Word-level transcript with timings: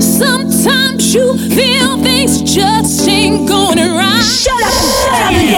Sometimes 0.00 1.14
you 1.14 1.36
feel 1.50 1.96
things 2.02 2.42
just 2.42 3.08
ain't 3.08 3.48
going 3.48 3.78
right. 3.78 4.22
Shut 4.22 4.60
up! 4.62 5.53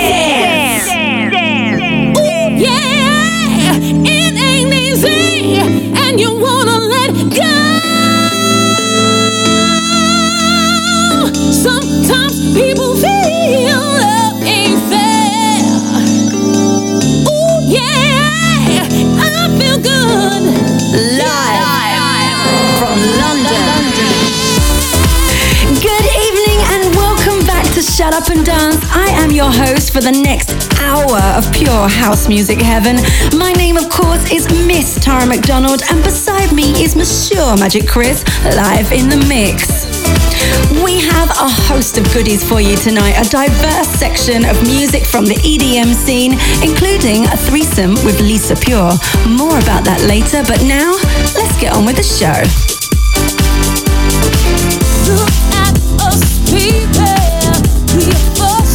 Your 29.36 29.52
host 29.52 29.92
for 29.92 30.00
the 30.00 30.10
next 30.24 30.48
hour 30.80 31.20
of 31.36 31.44
pure 31.52 31.88
house 31.88 32.26
music 32.26 32.58
heaven. 32.58 32.96
My 33.36 33.52
name, 33.52 33.76
of 33.76 33.90
course, 33.90 34.32
is 34.32 34.48
Miss 34.66 34.98
Tara 34.98 35.26
McDonald, 35.26 35.82
and 35.90 36.02
beside 36.02 36.54
me 36.54 36.72
is 36.82 36.96
Monsieur 36.96 37.54
Magic 37.56 37.86
Chris, 37.86 38.24
live 38.56 38.90
in 38.92 39.10
the 39.10 39.20
mix. 39.28 39.84
We 40.82 41.04
have 41.12 41.28
a 41.36 41.52
host 41.68 41.98
of 41.98 42.08
goodies 42.14 42.48
for 42.48 42.62
you 42.62 42.76
tonight, 42.76 43.20
a 43.20 43.28
diverse 43.28 43.88
section 43.88 44.46
of 44.48 44.56
music 44.62 45.04
from 45.04 45.26
the 45.26 45.36
EDM 45.44 45.92
scene, 45.92 46.32
including 46.64 47.28
a 47.28 47.36
threesome 47.36 47.92
with 48.08 48.18
Lisa 48.20 48.56
Pure. 48.56 48.96
More 49.28 49.60
about 49.60 49.84
that 49.84 50.00
later, 50.08 50.48
but 50.48 50.64
now 50.64 50.96
let's 51.36 51.60
get 51.60 51.76
on 51.76 51.84
with 51.84 52.00
the 52.00 52.08
show. 52.08 52.40
Look 55.12 55.36
at 55.60 55.76
us, 56.08 56.40
people. 56.48 57.26
We 57.96 58.12
are 58.40 58.65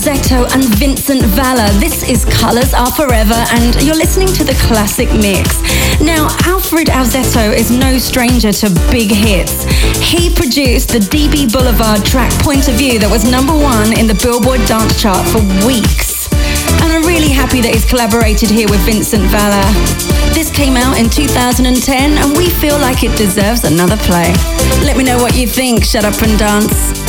Alfred 0.00 0.16
Azzetto 0.16 0.54
and 0.54 0.64
Vincent 0.76 1.22
Valor. 1.22 1.68
This 1.78 2.08
is 2.08 2.24
Colors 2.24 2.72
Are 2.72 2.90
Forever, 2.92 3.34
and 3.52 3.74
you're 3.82 3.96
listening 3.96 4.28
to 4.28 4.44
the 4.44 4.54
classic 4.66 5.12
mix. 5.12 5.60
Now, 6.00 6.28
Alfred 6.46 6.88
Azzetto 6.88 7.52
is 7.52 7.70
no 7.70 7.98
stranger 7.98 8.50
to 8.50 8.70
big 8.90 9.10
hits. 9.10 9.64
He 10.00 10.32
produced 10.32 10.88
the 10.88 11.00
DB 11.00 11.52
Boulevard 11.52 12.04
track 12.04 12.32
Point 12.42 12.68
of 12.68 12.76
View 12.76 12.98
that 12.98 13.10
was 13.10 13.30
number 13.30 13.52
one 13.52 13.98
in 13.98 14.06
the 14.06 14.14
Billboard 14.14 14.64
dance 14.64 14.96
chart 15.00 15.26
for 15.28 15.42
weeks. 15.66 16.32
And 16.80 16.92
I'm 16.92 17.04
really 17.04 17.30
happy 17.30 17.60
that 17.60 17.72
he's 17.74 17.84
collaborated 17.84 18.48
here 18.48 18.68
with 18.70 18.80
Vincent 18.86 19.24
Valor. 19.28 19.68
This 20.32 20.50
came 20.50 20.76
out 20.76 20.96
in 20.96 21.10
2010 21.10 22.16
and 22.16 22.36
we 22.38 22.48
feel 22.48 22.78
like 22.78 23.04
it 23.04 23.16
deserves 23.18 23.64
another 23.64 23.98
play. 24.08 24.32
Let 24.80 24.96
me 24.96 25.04
know 25.04 25.18
what 25.18 25.36
you 25.36 25.46
think. 25.46 25.84
Shut 25.84 26.04
up 26.04 26.16
and 26.22 26.38
dance. 26.38 26.99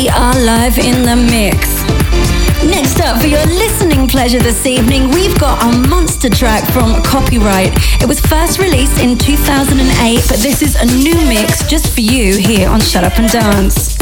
we 0.00 0.08
are 0.08 0.34
live 0.40 0.78
in 0.78 1.02
the 1.02 1.14
mix. 1.14 1.84
Next 2.64 3.00
up, 3.00 3.20
for 3.20 3.26
your 3.26 3.44
listening 3.44 4.08
pleasure 4.08 4.38
this 4.38 4.64
evening, 4.64 5.10
we've 5.10 5.38
got 5.38 5.60
a 5.62 5.88
monster 5.88 6.30
track 6.30 6.64
from 6.72 7.02
Copyright. 7.02 7.72
It 8.00 8.08
was 8.08 8.18
first 8.18 8.58
released 8.58 9.02
in 9.02 9.18
2008, 9.18 10.24
but 10.26 10.38
this 10.38 10.62
is 10.62 10.74
a 10.76 10.86
new 10.86 11.16
mix 11.28 11.68
just 11.68 11.92
for 11.94 12.00
you 12.00 12.38
here 12.38 12.70
on 12.70 12.80
Shut 12.80 13.04
Up 13.04 13.18
and 13.18 13.30
Dance. 13.30 13.98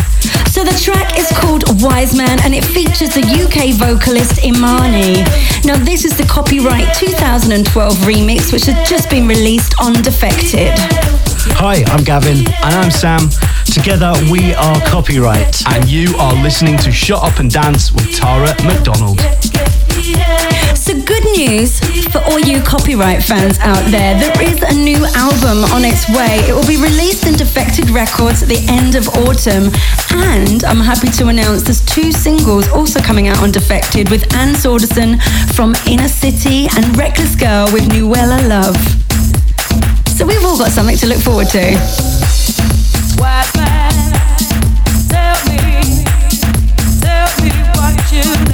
So 0.54 0.62
the 0.62 0.78
track 0.80 1.18
is 1.18 1.28
called 1.32 1.64
Wise 1.82 2.16
Man 2.16 2.38
and 2.44 2.54
it 2.54 2.64
features 2.64 3.10
the 3.10 3.26
UK 3.26 3.74
vocalist 3.74 4.40
Imaani. 4.42 5.26
Now 5.64 5.82
this 5.82 6.04
is 6.04 6.16
the 6.16 6.24
copyright 6.24 6.94
2012 6.94 7.94
remix 8.06 8.52
which 8.52 8.66
has 8.66 8.88
just 8.88 9.10
been 9.10 9.26
released 9.26 9.74
on 9.80 9.94
Defected. 9.94 10.74
Hi, 11.58 11.82
I'm 11.88 12.04
Gavin 12.04 12.38
and 12.38 12.74
I'm 12.74 12.90
Sam 12.90 13.30
Together 13.78 14.12
we 14.30 14.54
are 14.54 14.80
Copyright. 14.86 15.62
And 15.69 15.88
you 15.88 16.12
are 16.19 16.34
listening 16.42 16.76
to 16.78 16.90
Shut 16.90 17.22
Up 17.22 17.38
and 17.38 17.48
Dance 17.48 17.92
with 17.92 18.12
Tara 18.12 18.52
McDonald. 18.64 19.20
So 20.75 21.00
good 21.00 21.25
news 21.36 21.78
for 22.10 22.19
all 22.25 22.40
you 22.40 22.60
copyright 22.60 23.22
fans 23.22 23.56
out 23.60 23.88
there. 23.90 24.19
There 24.19 24.42
is 24.42 24.60
a 24.62 24.75
new 24.75 25.06
album 25.14 25.62
on 25.70 25.84
its 25.84 26.08
way. 26.08 26.42
It 26.48 26.54
will 26.54 26.66
be 26.66 26.76
released 26.76 27.26
in 27.28 27.34
Defected 27.34 27.88
Records 27.90 28.42
at 28.42 28.48
the 28.48 28.66
end 28.69 28.96
of 28.96 29.06
autumn. 29.10 29.70
And 30.10 30.64
I'm 30.64 30.81
happy 30.81 31.08
to 31.12 31.28
announce 31.28 31.62
there's 31.62 31.84
two 31.84 32.10
singles 32.10 32.69
also 32.70 33.00
coming 33.00 33.28
out 33.28 33.38
on 33.38 33.52
Defected 33.52 34.10
with 34.10 34.34
Ann 34.34 34.56
Saunderson 34.56 35.20
from 35.54 35.74
Inner 35.86 36.08
City 36.08 36.66
and 36.76 36.96
Reckless 36.96 37.36
Girl 37.36 37.72
with 37.72 37.88
Nuella 37.90 38.42
Love. 38.48 38.76
So 40.19 40.26
we've 40.26 40.44
all 40.44 40.58
got 40.58 40.72
something 40.72 40.96
to 40.96 41.06
look 41.06 41.20
forward 41.20 41.46
to. 41.50 42.18
Things 43.19 43.50
still 46.97 48.47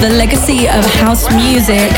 the 0.00 0.10
legacy 0.16 0.66
of 0.66 0.82
house 0.98 1.30
music, 1.30 1.92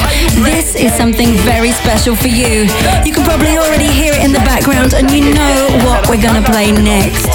this 0.44 0.74
is 0.74 0.92
something 0.92 1.32
very 1.48 1.70
special 1.70 2.14
for 2.14 2.28
you. 2.28 2.68
You 3.06 3.12
can 3.14 3.24
probably 3.24 3.56
already 3.56 3.86
hear 3.88 4.12
it 4.12 4.20
in 4.20 4.32
the 4.32 4.44
background 4.44 4.92
and 4.92 5.08
you 5.10 5.32
know 5.32 5.70
what 5.86 6.10
we're 6.10 6.20
gonna 6.20 6.44
play 6.44 6.72
next. 6.72 7.30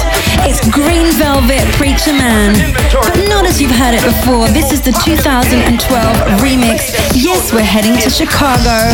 It's 0.46 0.62
Green 0.70 1.10
Velvet 1.18 1.66
Preacher 1.74 2.12
Man, 2.12 2.54
but 2.92 3.16
not 3.26 3.42
as 3.42 3.60
you've 3.60 3.74
heard 3.74 3.98
it 3.98 4.04
before. 4.04 4.46
This 4.54 4.70
is 4.70 4.82
the 4.82 4.92
2012 5.02 5.66
remix. 6.38 6.94
Yes, 7.16 7.50
we're 7.50 7.66
heading 7.66 7.96
to 7.98 8.10
Chicago 8.10 8.86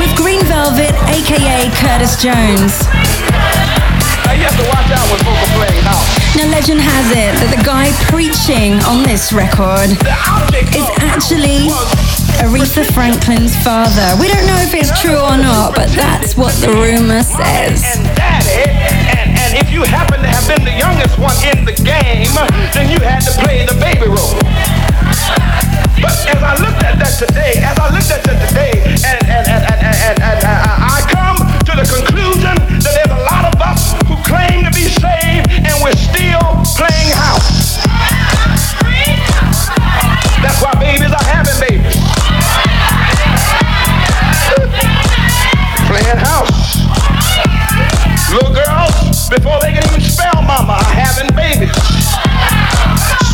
with 0.00 0.14
Green 0.16 0.40
Velvet, 0.48 0.94
aka 1.12 1.68
Curtis 1.84 2.16
Jones. 2.16 2.86
you 4.32 4.46
have 4.46 4.56
to 4.56 4.66
watch 4.72 4.88
out 4.88 5.04
folk 5.20 5.36
are 5.36 5.52
playing 5.58 5.84
now. 5.84 6.11
Now, 6.32 6.48
legend 6.48 6.80
has 6.80 7.12
it 7.12 7.32
that 7.44 7.50
the 7.52 7.60
guy 7.60 7.92
preaching 8.08 8.80
on 8.88 9.04
this 9.04 9.36
record 9.36 9.92
is 10.72 10.88
actually 11.04 11.68
Aretha 12.40 12.88
Franklin's 12.88 13.52
father. 13.60 14.16
We 14.16 14.32
don't 14.32 14.48
know 14.48 14.56
if 14.64 14.72
it's 14.72 14.88
true 14.96 15.20
or 15.20 15.36
not, 15.36 15.76
but 15.76 15.92
that's 15.92 16.32
what 16.32 16.56
the 16.64 16.72
rumor 16.72 17.20
says. 17.20 17.84
And 17.84 18.08
and, 18.16 19.28
and 19.36 19.52
if 19.60 19.68
you 19.68 19.84
happen 19.84 20.24
to 20.24 20.28
have 20.28 20.48
been 20.48 20.64
the 20.64 20.72
youngest 20.72 21.20
one 21.20 21.36
in 21.44 21.68
the 21.68 21.76
game, 21.76 22.32
then 22.72 22.88
you 22.88 22.98
had 23.04 23.20
to 23.28 23.32
play 23.44 23.68
the 23.68 23.76
baby 23.76 24.08
role. 24.08 24.40
But 26.00 26.16
as 26.32 26.40
I 26.40 26.56
looked 26.58 26.82
at 26.82 26.96
that 26.96 27.14
today, 27.20 27.60
as 27.60 27.76
I 27.76 27.86
looked 27.92 28.10
at 28.10 28.24
that 28.24 28.38
today, 28.48 28.72
and, 29.04 29.20
and, 29.28 29.46
and, 29.46 29.62
and, 29.68 29.80
and, 29.84 30.16
and, 30.16 30.38
and 30.42 30.80
I 30.80 30.98
come 31.12 31.38
to 31.68 31.72
the 31.76 31.86
conclusion 31.86 32.56
that 32.56 32.92
there's 32.96 33.12
a 33.12 33.22
lot 33.28 33.41
saved 35.02 35.50
and 35.50 35.74
we're 35.82 35.98
still 35.98 36.46
playing 36.78 37.10
house. 37.18 37.82
That's 40.38 40.58
why 40.62 40.74
babies 40.78 41.10
are 41.10 41.26
having 41.26 41.58
babies. 41.58 41.98
Playing 45.90 46.20
house. 46.22 46.86
Little 48.30 48.54
girls, 48.54 49.28
before 49.28 49.58
they 49.60 49.74
can 49.74 49.82
even 49.90 50.00
spell 50.00 50.38
mama, 50.42 50.78
are 50.78 50.94
having 50.94 51.34
babies. 51.34 51.74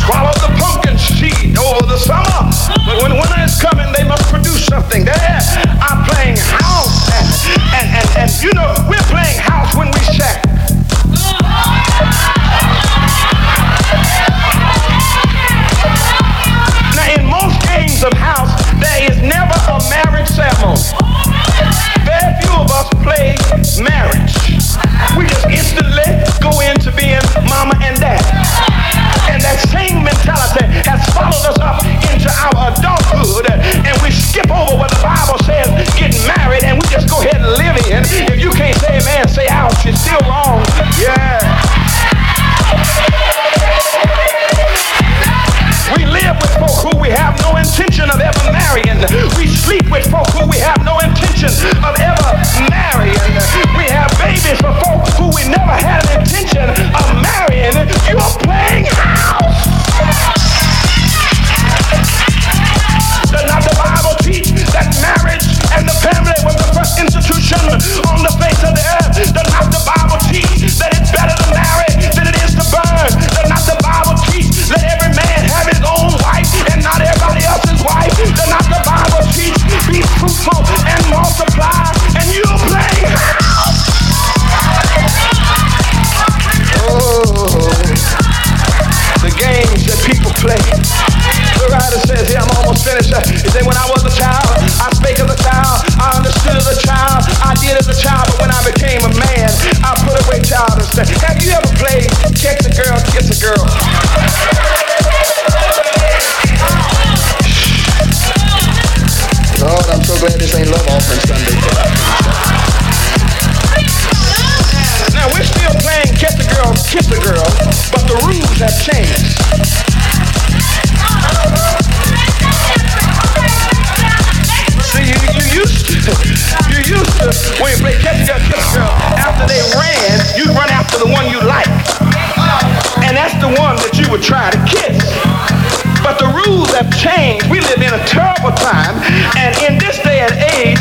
Swallow 0.01 0.33
the 0.41 0.49
pumpkin 0.57 0.97
seed 0.97 1.57
over 1.57 1.85
the 1.85 1.97
summer. 1.97 2.49
But 2.85 3.03
when 3.03 3.13
winter 3.13 3.41
is 3.45 3.61
coming, 3.61 3.93
they 3.93 4.03
must 4.03 4.25
produce 4.33 4.65
something. 4.65 5.05
There, 5.05 5.39
I'm 5.85 6.03
playing 6.09 6.37
house. 6.41 7.13
And, 7.13 7.25
and, 7.77 7.87
and, 7.93 8.07
and 8.25 8.29
you 8.41 8.51
know, 8.53 8.73
we're 8.89 9.07
playing 9.13 9.37
house 9.37 9.75
when 9.75 9.91
we 9.91 9.99
shack. 10.17 10.58
Now, 16.95 17.07
in 17.15 17.25
most 17.25 17.61
games 17.67 18.03
of 18.03 18.13
house, 18.13 18.53
there 18.79 19.11
is 19.11 19.21
never 19.21 19.57
a 19.67 19.79
marriage 19.89 20.29
ceremony. 20.29 20.81
Very 22.05 22.33
few 22.41 22.53
of 22.57 22.71
us 22.71 22.89
play 23.03 23.35
marriage. 23.81 24.33
We 25.17 25.25
just 25.25 25.45
instantly 25.45 26.03
go 26.41 26.59
into 26.61 26.91
being 26.95 27.21
mama 27.47 27.75
and. 27.81 27.98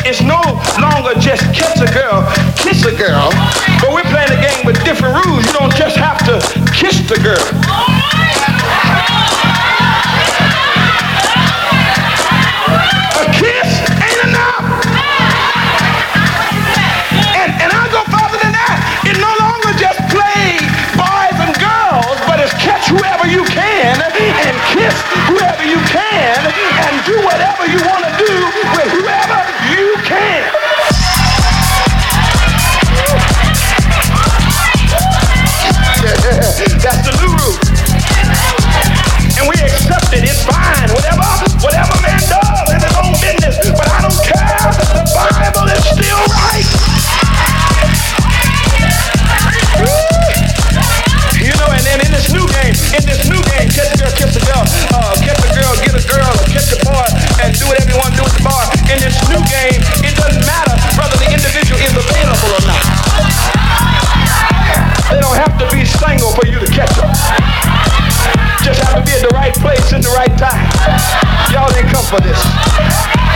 It's 0.09 0.23
no 0.23 0.41
longer 0.81 1.13
just 1.21 1.43
catch 1.53 1.77
a 1.85 1.93
girl, 1.93 2.25
kiss 2.57 2.83
a 2.87 2.97
girl. 2.97 3.29
But 3.81 3.93
we're 3.93 4.09
playing 4.09 4.33
a 4.33 4.41
game 4.41 4.65
with 4.65 4.83
different 4.83 5.15
rules. 5.27 5.45
You 5.45 5.53
don't 5.53 5.75
just 5.77 5.97
have 5.97 6.19
to 6.25 6.41
kiss 6.73 7.07
the 7.09 7.21
girl. 7.21 7.88
And 57.49 57.57
do 57.57 57.97
want 57.97 58.13
to 58.13 58.19
do 58.21 58.25
with 58.29 58.37
the 58.37 58.45
boy. 58.45 58.65
In 58.93 59.01
this 59.01 59.17
new 59.33 59.41
game, 59.49 59.81
it 60.05 60.13
doesn't 60.21 60.45
matter 60.45 60.77
whether 61.01 61.17
the 61.17 61.29
individual 61.33 61.81
is 61.81 61.97
available 61.97 62.51
or 62.53 62.63
not. 62.69 62.85
They 65.09 65.17
don't 65.17 65.39
have 65.41 65.57
to 65.57 65.67
be 65.73 65.89
single 65.89 66.37
for 66.37 66.45
you 66.45 66.61
to 66.61 66.69
catch 66.69 66.93
them. 66.93 67.09
Just 68.61 68.85
have 68.85 69.01
to 69.01 69.03
be 69.05 69.17
at 69.17 69.25
the 69.25 69.33
right 69.33 69.57
place 69.65 69.97
in 69.97 70.05
the 70.05 70.13
right 70.13 70.33
time. 70.37 70.61
Y'all 71.49 71.73
didn't 71.73 71.89
come 71.89 72.05
for 72.05 72.21
this. 72.21 72.37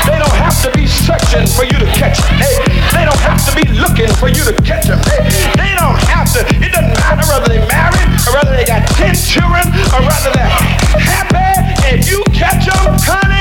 They 0.04 0.20
don't 0.20 0.36
have 0.36 0.60
to 0.60 0.68
be 0.76 0.84
searching 0.84 1.48
for 1.48 1.64
you 1.64 1.76
to 1.80 1.88
catch 1.96 2.20
them. 2.20 2.36
Hey, 2.36 2.60
they 2.92 3.08
don't 3.08 3.22
have 3.24 3.40
to 3.48 3.52
be 3.56 3.64
looking 3.72 4.12
for 4.20 4.28
you 4.28 4.44
to 4.44 4.52
catch 4.60 4.92
them. 4.92 5.00
Hey, 5.08 5.24
they 5.56 5.72
don't 5.72 5.96
have 6.12 6.28
to. 6.36 6.44
It 6.60 6.68
doesn't 6.68 6.92
matter 7.00 7.24
whether 7.32 7.48
they're 7.48 7.64
married 7.64 8.08
or 8.28 8.36
whether 8.36 8.52
they 8.52 8.68
got 8.68 8.84
10 9.00 9.16
children 9.16 9.64
or 9.96 10.04
whether 10.04 10.30
they're 10.36 10.52
happy 11.00 11.42
if 11.92 12.08
you 12.08 12.24
catch 12.32 12.64
him, 12.64 12.96
honey, 13.04 13.31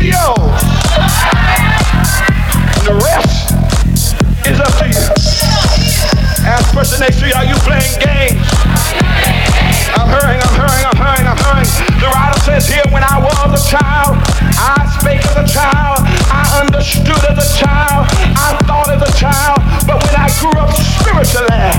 he's. 0.00 0.16
And 2.76 2.84
the 2.88 2.96
rest 3.04 3.52
is 4.48 4.58
up 4.60 4.72
to 4.80 4.86
you. 4.88 5.04
Ask 6.48 6.72
the 6.72 6.74
person 6.74 7.00
next 7.00 7.20
to 7.20 7.28
you, 7.28 7.34
are 7.36 7.44
you 7.44 7.54
playing 7.68 8.00
games? 8.00 8.40
I'm 9.92 10.08
hurrying, 10.08 10.40
I'm 10.40 10.56
hurrying, 10.56 10.86
I'm 10.88 10.96
hurrying, 10.96 11.28
I'm 11.28 11.36
hurrying. 11.36 11.68
The 12.00 12.08
writer 12.08 12.40
says 12.40 12.68
here, 12.68 12.84
when 12.90 13.04
I 13.04 13.20
was 13.20 13.52
a 13.52 13.62
child, 13.68 14.16
I 14.56 14.88
spake 14.98 15.20
as 15.26 15.36
a 15.36 15.46
child, 15.46 16.00
I 16.32 16.64
understood 16.64 17.20
as 17.28 17.36
a 17.36 17.48
child, 17.60 18.08
I 18.40 18.56
thought 18.64 18.88
as 18.88 19.02
a 19.04 19.12
child, 19.12 19.60
but 19.86 20.00
when 20.00 20.16
I 20.16 20.32
grew 20.40 20.56
up 20.56 20.72
spiritually, 20.72 21.76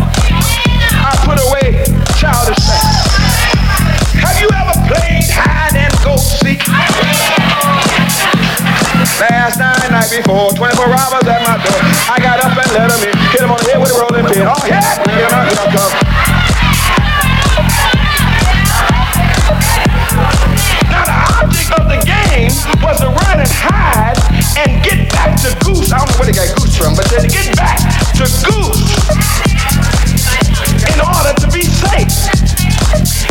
I 0.94 1.12
put 1.26 1.42
away 1.42 1.84
childish 2.22 2.62
things. 2.70 3.11
Before, 10.12 10.52
24 10.52 10.92
robbers 10.92 11.24
at 11.24 11.40
my 11.48 11.56
door. 11.64 11.80
I 12.12 12.20
got 12.20 12.44
up 12.44 12.52
and 12.52 12.70
let 12.76 12.92
them 12.92 13.00
in. 13.08 13.16
Hit 13.32 13.40
them 13.40 13.52
on 13.52 13.60
the 13.64 13.72
head 13.72 13.80
with 13.80 13.96
a 13.96 13.98
rolling 13.98 14.28
pin. 14.28 14.44
Oh, 14.44 14.60
yeah! 14.68 15.00
'em 15.00 15.32
out, 15.32 15.48
here 15.48 15.56
I 15.56 15.68
come. 15.72 15.94
Now 20.92 21.04
the 21.08 21.18
object 21.40 21.72
of 21.80 21.88
the 21.88 22.00
game 22.04 22.52
was 22.84 23.00
to 23.00 23.08
run 23.08 23.40
and 23.40 23.48
hide 23.48 24.20
and 24.60 24.84
get 24.84 25.08
back 25.16 25.40
to 25.48 25.56
Goose. 25.64 25.96
I 25.96 26.04
don't 26.04 26.12
know 26.12 26.18
where 26.20 26.28
they 26.28 26.36
got 26.36 26.60
Goose 26.60 26.76
from, 26.76 26.92
but 26.96 27.08
to 27.08 27.24
get 27.24 27.56
back 27.56 27.80
to 28.20 28.28
Goose 28.28 28.84
in 30.92 31.00
order 31.00 31.34
to 31.40 31.48
be 31.56 31.64
safe. 31.64 32.12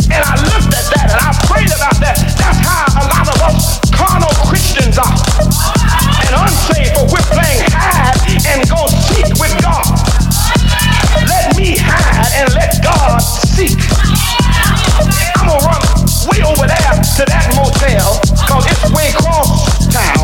And 0.09 0.21
I 0.25 0.33
looked 0.49 0.73
at 0.73 0.85
that 0.97 1.13
and 1.13 1.21
I 1.21 1.29
prayed 1.45 1.69
about 1.69 2.01
that. 2.01 2.17
That's 2.41 2.59
how 2.65 2.89
a 2.89 3.03
lot 3.05 3.27
of 3.29 3.37
us 3.45 3.77
carnal 3.93 4.33
Christians 4.49 4.97
are. 4.97 5.80
And 6.31 7.11
we're 7.11 7.27
playing 7.27 7.59
hide 7.75 8.15
and 8.47 8.63
go 8.71 8.87
seek 8.87 9.27
with 9.35 9.51
God. 9.59 9.83
Let 11.27 11.57
me 11.59 11.75
hide 11.75 12.31
and 12.39 12.47
let 12.55 12.79
God 12.79 13.19
seek. 13.19 13.75
I'm 15.35 15.51
gonna 15.51 15.59
run 15.67 15.83
way 16.31 16.39
over 16.47 16.63
there 16.71 16.95
to 17.19 17.23
that 17.27 17.51
motel, 17.51 18.15
cause 18.47 18.63
it's 18.63 18.79
way 18.95 19.11
across 19.11 19.91
town. 19.91 20.23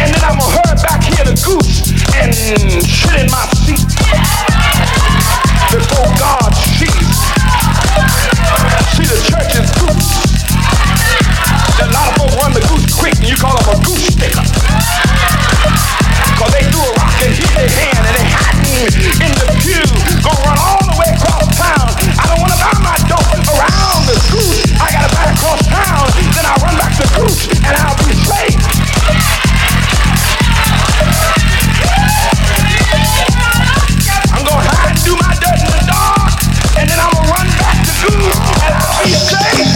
And 0.00 0.08
then 0.08 0.24
I'm 0.24 0.40
gonna 0.40 0.56
hurry 0.56 0.80
back 0.80 1.04
here 1.04 1.28
to 1.28 1.36
Goose 1.44 1.92
and 2.16 2.32
in 2.32 3.28
my 3.28 3.44
seat 3.60 3.84
before 5.68 6.08
God 6.16 6.48
sees. 6.80 7.12
See 8.96 9.04
the 9.04 9.20
church 9.28 9.52
is 9.60 9.68
Goose. 9.76 10.21
A 11.80 11.86
lot 11.88 12.12
of 12.12 12.14
folks 12.20 12.36
run 12.36 12.52
the 12.52 12.60
Goose 12.68 12.84
quick 12.92 13.16
and 13.16 13.28
you 13.28 13.36
call 13.36 13.56
them 13.56 13.72
a 13.72 13.76
goose 13.80 14.12
sticker. 14.12 14.44
Cause 16.36 16.52
they 16.52 16.64
threw 16.68 16.84
a 16.84 16.92
rock 17.00 17.16
and 17.24 17.32
hit 17.32 17.50
their 17.56 17.70
hand 17.70 18.02
and 18.04 18.14
they 18.18 18.26
hiding 18.28 18.92
in 19.24 19.32
the 19.40 19.48
pew. 19.64 19.80
Gonna 20.20 20.42
run 20.44 20.58
all 20.60 20.84
the 20.84 20.96
way 21.00 21.08
across 21.16 21.48
town. 21.56 21.88
I 22.20 22.24
don't 22.28 22.40
wanna 22.44 22.60
buy 22.60 22.76
my 22.84 22.96
dope 23.08 23.24
around 23.56 24.04
the 24.04 24.18
goose. 24.28 24.68
I 24.78 24.92
gotta 24.92 25.10
buy 25.16 25.26
across 25.32 25.64
town. 25.64 26.06
Then 26.36 26.44
I'll 26.44 26.60
run 26.60 26.76
back 26.76 26.92
to 27.00 27.06
goose 27.16 27.48
and 27.50 27.74
I'll 27.80 27.96
be 28.04 28.12
safe. 28.20 28.58
I'm 34.28 34.44
gonna 34.44 34.60
hide 34.60 34.92
and 34.92 35.00
do 35.02 35.16
my 35.16 35.32
dirt 35.40 35.56
in 35.56 35.70
the 35.72 35.82
dark. 35.88 36.36
And 36.76 36.84
then 36.84 36.98
I'm 37.00 37.10
gonna 37.16 37.32
run 37.32 37.48
back 37.56 37.80
to 37.80 37.92
goose 38.06 38.38
and 38.60 38.72
I'll 38.76 39.02
be 39.02 39.14
safe. 39.16 39.71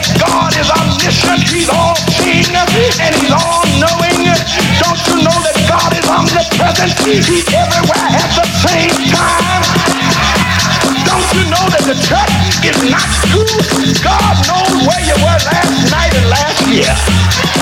That 0.00 0.16
God 0.16 0.52
is 0.56 0.68
omniscient? 0.72 1.44
He's 1.44 1.68
all 1.68 1.96
seeing 2.16 2.48
and 2.56 3.12
he's 3.20 3.32
all 3.32 3.64
knowing. 3.76 4.32
Don't 4.80 5.00
you 5.12 5.16
know 5.20 5.36
that 5.44 5.56
God 5.68 5.92
is 5.92 6.06
omnipresent? 6.08 6.96
He's 7.04 7.44
everywhere 7.52 8.08
at 8.08 8.30
the 8.32 8.46
same 8.64 8.96
time. 9.12 9.62
Don't 11.04 11.28
you 11.36 11.44
know 11.52 11.64
that 11.68 11.84
the 11.84 11.96
church 12.00 12.64
is 12.64 12.80
not 12.88 13.08
good? 13.28 13.92
God 14.00 14.36
knows 14.48 14.88
where 14.88 15.04
you 15.04 15.16
were 15.20 15.40
last 15.52 15.92
night 15.92 16.12
and 16.16 16.28
last 16.32 16.60
year. 16.72 17.59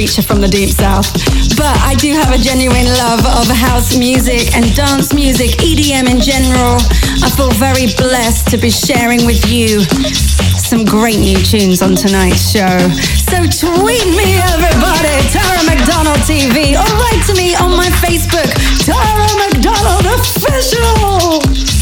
Preacher 0.00 0.22
from 0.22 0.40
the 0.40 0.48
deep 0.48 0.70
south. 0.70 1.12
But 1.60 1.76
I 1.84 1.92
do 2.00 2.16
have 2.16 2.32
a 2.32 2.40
genuine 2.40 2.88
love 3.04 3.20
of 3.36 3.44
house 3.52 3.98
music 3.98 4.56
and 4.56 4.64
dance 4.72 5.12
music, 5.12 5.60
EDM 5.60 6.08
in 6.08 6.24
general. 6.24 6.80
I 7.20 7.28
feel 7.28 7.52
very 7.60 7.84
blessed 8.00 8.48
to 8.48 8.56
be 8.56 8.70
sharing 8.72 9.28
with 9.28 9.44
you 9.52 9.84
some 10.56 10.88
great 10.88 11.20
new 11.20 11.36
tunes 11.36 11.84
on 11.84 12.00
tonight's 12.00 12.48
show. 12.48 12.80
So 13.28 13.44
tweet 13.44 14.08
me, 14.16 14.40
everybody, 14.40 15.20
Tara 15.28 15.68
McDonald 15.68 16.24
TV, 16.24 16.80
or 16.80 16.88
write 16.96 17.20
to 17.28 17.36
me 17.36 17.52
on 17.60 17.76
my 17.76 17.92
Facebook, 18.00 18.48
Tara 18.80 19.28
McDonald 19.36 20.08
Official. 20.16 21.79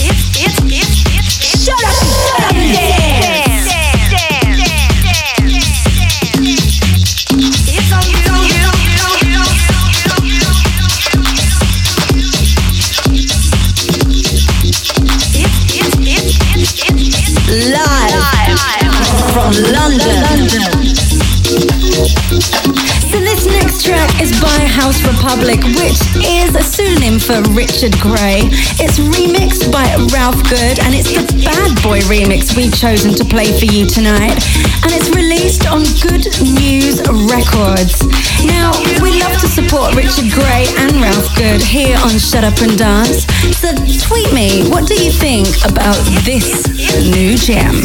House 24.79 25.03
Republic, 25.03 25.59
which 25.75 25.99
is 26.23 26.55
a 26.55 26.63
pseudonym 26.63 27.19
for 27.19 27.43
Richard 27.51 27.99
Grey. 27.99 28.47
It's 28.79 29.03
remixed 29.03 29.75
by 29.75 29.91
Ralph 30.15 30.39
Good, 30.47 30.79
and 30.87 30.95
it's 30.95 31.11
the 31.11 31.27
Bad 31.43 31.75
Boy 31.83 31.99
remix 32.07 32.55
we've 32.55 32.71
chosen 32.71 33.11
to 33.19 33.27
play 33.27 33.51
for 33.59 33.67
you 33.67 33.91
tonight. 33.91 34.39
And 34.87 34.95
it's 34.95 35.11
released 35.11 35.67
on 35.67 35.83
Good 35.99 36.31
News 36.47 37.03
Records. 37.27 38.07
Now, 38.47 38.71
we 39.03 39.19
love 39.19 39.35
to 39.43 39.51
support 39.51 39.99
Richard 39.99 40.31
Grey 40.31 40.71
and 40.79 40.95
Ralph 41.03 41.27
Good 41.35 41.59
here 41.59 41.99
on 42.07 42.15
Shut 42.15 42.47
Up 42.47 42.63
and 42.63 42.79
Dance. 42.79 43.27
So 43.59 43.75
tweet 43.75 44.31
me, 44.31 44.63
what 44.71 44.87
do 44.87 44.95
you 44.95 45.11
think 45.11 45.51
about 45.67 45.99
this 46.23 46.71
new 47.03 47.35
jam? 47.35 47.83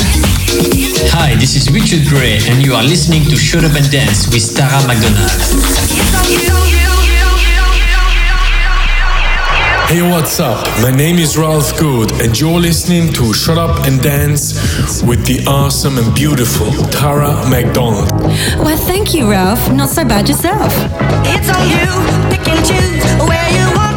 Hi, 1.17 1.33
this 1.41 1.57
is 1.57 1.73
Richard 1.73 2.05
Grey, 2.05 2.37
and 2.53 2.61
you 2.61 2.77
are 2.77 2.85
listening 2.85 3.25
to 3.33 3.35
Shut 3.35 3.65
Up 3.65 3.73
and 3.73 3.89
Dance 3.89 4.29
with 4.29 4.53
Tara 4.53 4.77
McDonald. 4.85 5.33
Hey, 9.93 10.01
what's 10.01 10.39
up? 10.39 10.65
My 10.81 10.89
name 10.89 11.19
is 11.19 11.37
Ralph 11.37 11.77
Good, 11.77 12.13
and 12.13 12.39
you're 12.39 12.59
listening 12.59 13.13
to 13.13 13.31
Shut 13.31 13.59
Up 13.59 13.85
and 13.85 14.01
Dance 14.01 15.03
with 15.03 15.23
the 15.27 15.45
awesome 15.45 15.99
and 15.99 16.15
beautiful 16.15 16.71
Tara 16.89 17.47
McDonald. 17.47 18.09
Well, 18.57 18.75
thank 18.75 19.13
you, 19.13 19.29
Ralph. 19.29 19.71
Not 19.71 19.89
so 19.89 20.03
bad 20.03 20.27
yourself. 20.27 20.73
It's 21.29 21.47
on 21.47 21.69
you, 21.69 21.85
pick 22.31 22.47
and 22.49 22.65
choose 22.65 23.05
where 23.29 23.47
you 23.51 23.65
want 23.77 23.92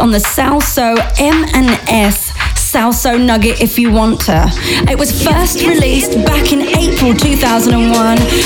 on 0.00 0.10
the 0.10 0.18
Salsoul 0.18 0.98
M&S 1.20 2.32
Salsoul 2.58 3.24
Nugget 3.24 3.60
if 3.60 3.78
you 3.78 3.92
want 3.92 4.20
to. 4.26 4.50
It 4.90 4.98
was 4.98 5.12
first 5.12 5.62
released 5.62 6.18
back 6.26 6.50
in 6.50 6.62
April 6.62 7.14
2001 7.14 7.70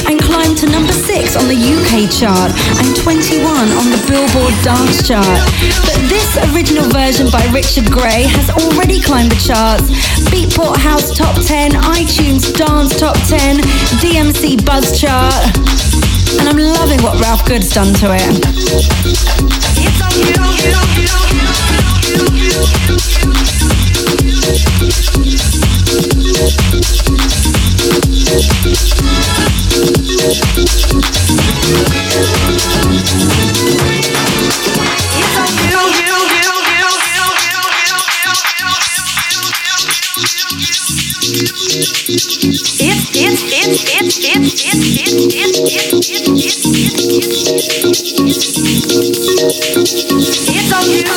and 0.04 0.20
climbed 0.20 0.58
to 0.58 0.66
number 0.68 0.92
6 0.92 1.36
on 1.36 1.48
the 1.48 1.56
UK 1.56 2.04
chart 2.12 2.52
and 2.76 2.88
21 3.00 3.40
on 3.48 3.86
the 3.88 4.00
Billboard 4.04 4.52
Dance 4.60 5.06
chart. 5.08 5.40
But 5.88 5.96
this 6.12 6.36
original 6.52 6.84
version 6.92 7.32
by 7.32 7.40
Richard 7.48 7.88
Grey 7.88 8.28
has 8.36 8.52
already 8.52 9.00
climbed 9.00 9.32
the 9.32 9.40
charts. 9.40 9.88
Beatport 10.28 10.76
House 10.76 11.16
Top 11.16 11.36
10, 11.40 11.72
iTunes 11.96 12.52
Dance 12.52 12.98
Top 13.00 13.16
10, 13.32 13.64
DMC 14.04 14.60
Buzz 14.66 15.00
Chart. 15.00 15.32
And 16.36 16.44
I'm 16.44 16.60
loving 16.60 17.00
what 17.00 17.18
Ralph 17.20 17.48
Good's 17.48 17.72
done 17.72 17.94
to 18.04 18.12
it 18.12 19.77
it's 43.20 43.42
it, 43.50 43.68
it, 43.90 44.14
it, 44.24 44.66
it, 44.98 45.34
it. 45.34 45.37
It's 49.50 50.72
on 50.74 50.84
you. 50.90 51.08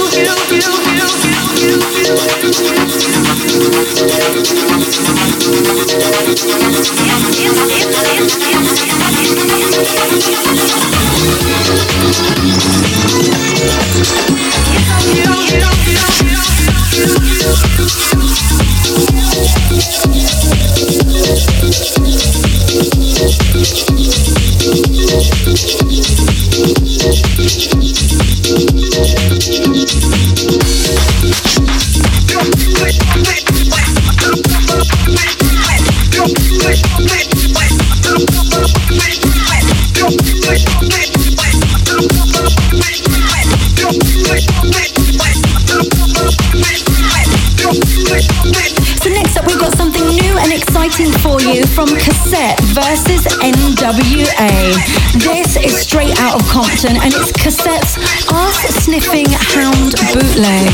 out 56.31 56.41
of 56.41 56.47
Compton, 56.47 56.95
and 56.97 57.13
it's 57.13 57.31
Cazzette's 57.31 57.97
ass 58.31 58.83
sniffing 58.83 59.25
hound 59.29 59.95
bootleg. 60.13 60.71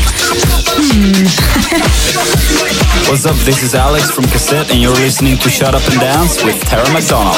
Hmm. 0.78 1.26
What's 3.10 3.26
up? 3.26 3.36
This 3.44 3.62
is 3.62 3.74
Alex 3.74 4.10
from 4.10 4.24
Cazzette, 4.24 4.70
and 4.70 4.80
you're 4.80 4.92
listening 4.92 5.36
to 5.38 5.48
Shut 5.48 5.74
Up 5.74 5.82
and 5.90 6.00
Dance 6.00 6.44
with 6.44 6.60
Tara 6.60 6.88
McDonald. 6.92 7.36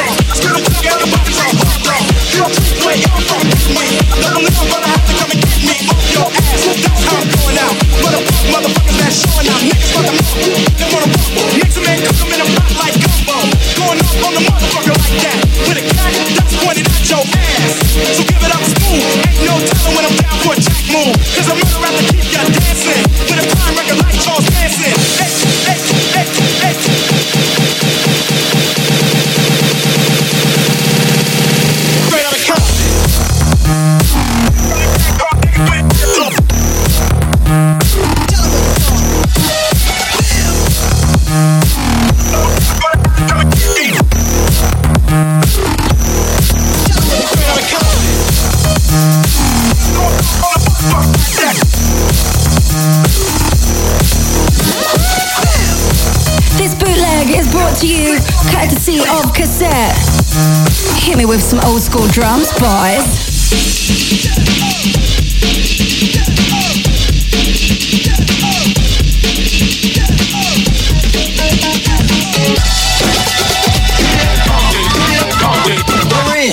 Boys. 62.58 63.30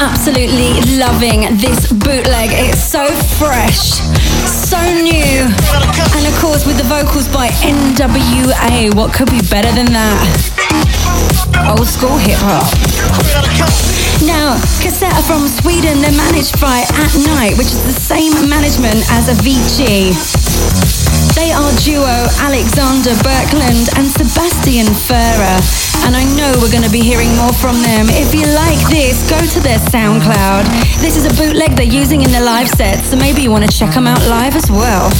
absolutely 0.00 0.78
loving 0.96 1.42
this 1.58 1.90
bootleg. 1.90 2.50
It's 2.54 2.82
so 2.82 3.06
fresh, 3.38 3.98
so 4.46 4.78
new. 4.78 5.46
And 6.14 6.24
of 6.26 6.34
course, 6.38 6.66
with 6.66 6.78
the 6.78 6.86
vocals 6.86 7.26
by 7.28 7.48
NWA, 7.66 8.94
what 8.94 9.12
could 9.12 9.30
be 9.30 9.42
better 9.50 9.70
than 9.74 9.90
that? 9.92 10.22
Old 11.66 11.86
school 11.86 12.16
hip 12.16 12.38
hop. 12.38 12.70
Now, 14.22 14.58
Cazzette 14.82 15.14
are 15.14 15.26
from 15.26 15.48
Sweden. 15.48 16.02
They're 16.02 16.14
managed 16.14 16.60
by 16.60 16.86
At 16.94 17.14
Night, 17.34 17.58
which 17.58 17.70
is 17.70 17.82
the 17.82 17.94
same 17.94 18.34
management 18.48 19.02
as 19.10 19.26
Avicii. 19.30 20.14
They 21.34 21.50
are 21.50 21.72
duo 21.82 22.26
Alexander 22.46 23.14
Björklund 23.22 23.90
and 23.98 24.06
Sebastian 24.06 24.86
Furrer. 24.94 25.87
And 26.06 26.16
I 26.16 26.24
know 26.36 26.52
we're 26.60 26.70
going 26.70 26.84
to 26.84 26.90
be 26.90 27.00
hearing 27.00 27.34
more 27.36 27.52
from 27.52 27.82
them. 27.82 28.06
If 28.08 28.34
you 28.34 28.46
like 28.46 28.80
this, 28.88 29.28
go 29.28 29.38
to 29.38 29.60
their 29.60 29.78
SoundCloud. 29.78 30.64
This 31.00 31.16
is 31.16 31.26
a 31.26 31.34
bootleg 31.40 31.76
they're 31.76 31.86
using 31.86 32.22
in 32.22 32.30
their 32.30 32.44
live 32.44 32.68
sets, 32.68 33.10
so 33.10 33.16
maybe 33.16 33.42
you 33.42 33.50
want 33.50 33.70
to 33.70 33.76
check 33.76 33.94
them 33.94 34.06
out 34.06 34.20
live 34.26 34.56
as 34.56 34.70
well. 34.70 35.10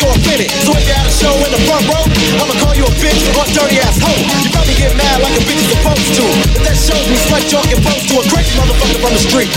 Pussy 0.00 0.19
and 0.30 0.40
in 0.40 0.46
it. 0.46 0.50
So 0.62 0.70
if 0.74 0.86
you're 0.86 0.94
at 0.94 1.06
a 1.06 1.14
show 1.14 1.34
in 1.42 1.50
the 1.50 1.62
front 1.66 1.82
row, 1.90 2.04
I'ma 2.38 2.54
call 2.62 2.74
you 2.78 2.86
a 2.86 2.94
bitch 3.02 3.22
or 3.34 3.42
a 3.42 3.50
dirty 3.50 3.82
ass 3.82 3.98
hoe. 3.98 4.14
You 4.46 4.50
probably 4.54 4.76
get 4.78 4.94
mad 4.94 5.18
like 5.22 5.34
a 5.34 5.42
bitch 5.42 5.58
is 5.58 5.70
supposed 5.74 6.10
to. 6.18 6.24
But 6.54 6.62
that 6.70 6.78
shows 6.78 7.04
me 7.10 7.16
slut 7.26 7.42
talk 7.50 7.66
opposed 7.66 8.06
to 8.10 8.14
a 8.22 8.24
crazy 8.30 8.54
motherfucker 8.54 9.00
from 9.02 9.12
the 9.14 9.22
street. 9.22 9.50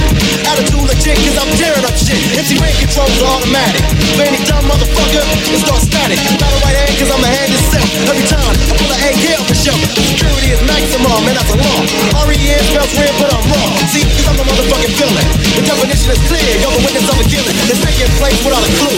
Attitude 0.49 0.85
legit, 0.89 1.17
cause 1.21 1.37
I'm 1.37 1.51
tearing 1.61 1.85
up 1.85 1.95
shit. 1.97 2.17
MC 2.37 2.57
Ren 2.57 2.73
controls 2.81 3.13
are 3.21 3.29
automatic. 3.37 3.83
For 4.17 4.23
any 4.25 4.41
dumb 4.49 4.65
motherfucker, 4.65 5.23
it's 5.53 5.65
all 5.69 5.81
static. 5.81 6.17
Not 6.41 6.49
a 6.49 6.59
right 6.65 6.77
hand, 6.77 6.93
cause 6.97 7.11
I'm 7.13 7.21
a 7.21 7.29
hand 7.29 7.51
itself. 7.53 7.89
Every 8.09 8.25
time 8.29 8.45
I 8.45 8.53
pull 8.73 8.89
a 8.89 8.97
A, 8.97 9.09
yeah, 9.21 9.39
for 9.45 9.57
sure. 9.57 9.77
The 9.77 10.03
security 10.15 10.49
is 10.53 10.61
maximum, 10.65 11.21
and 11.29 11.35
that's 11.37 11.51
a 11.53 11.57
law. 11.59 11.79
R-E-N 12.25 12.61
spells 12.73 12.93
real, 12.97 13.13
but 13.21 13.29
I'm 13.29 13.45
wrong. 13.45 13.71
See, 13.93 14.05
cause 14.17 14.25
I'm 14.25 14.37
the 14.41 14.45
motherfucking 14.47 14.93
villain. 14.97 15.27
The 15.53 15.63
definition 15.69 16.09
is 16.17 16.21
clear, 16.25 16.49
you're 16.61 16.73
the 16.73 16.81
witness 16.81 17.05
of 17.09 17.17
a 17.21 17.25
killing. 17.29 17.57
It's 17.69 17.81
taking 17.83 18.09
place 18.17 18.39
without 18.41 18.65
a 18.65 18.71
clue. 18.81 18.97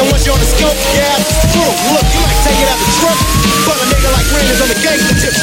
And 0.00 0.06
once 0.10 0.22
you're 0.24 0.34
on 0.34 0.42
the 0.42 0.48
scope, 0.48 0.78
it's 1.00 1.52
through. 1.52 1.74
Look, 1.94 2.06
you 2.12 2.20
might 2.20 2.40
take 2.44 2.60
it 2.60 2.68
out 2.68 2.78
the 2.78 2.90
trunk, 3.00 3.20
but 3.66 3.76
a 3.80 3.86
nigga 3.88 4.10
like 4.12 4.26
is 4.50 4.60
on 4.60 4.68
the 4.68 4.78
gangster 4.82 5.16
tip 5.16 5.34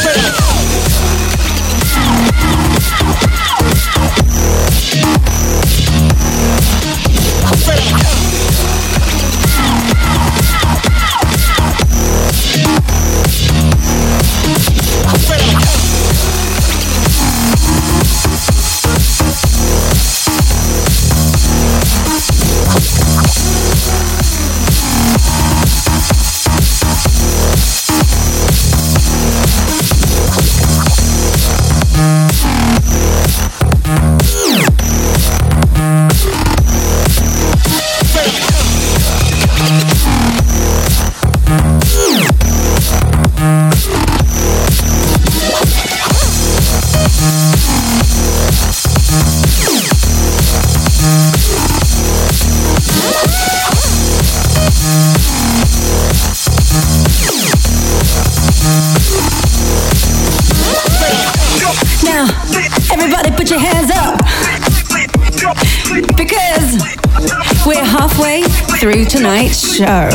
show. 69.78 70.10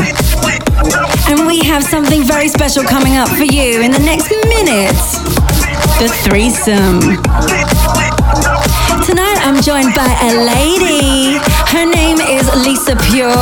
And 1.31 1.47
we 1.47 1.63
have 1.63 1.85
something 1.85 2.25
very 2.25 2.49
special 2.49 2.83
coming 2.83 3.15
up 3.15 3.29
for 3.29 3.45
you 3.45 3.81
in 3.81 3.93
the 3.93 4.03
next 4.03 4.35
minute 4.51 4.99
The 6.03 6.11
threesome. 6.27 6.99
Tonight 9.07 9.39
I'm 9.47 9.63
joined 9.63 9.95
by 9.95 10.11
a 10.27 10.35
lady. 10.43 11.39
Her 11.71 11.87
name 11.87 12.19
is 12.19 12.51
Lisa 12.67 12.99
Pure. 13.07 13.39